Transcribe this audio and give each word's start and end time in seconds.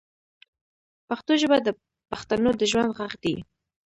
پښتو 1.07 1.33
ژبه 1.41 1.57
د 1.63 1.67
بښتنو 2.09 2.49
د 2.57 2.61
ژوند 2.71 2.91
ږغ 2.97 3.13
دی 3.23 3.35